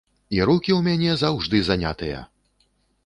[0.35, 2.27] І рукі ў мяне заўжды занятыя!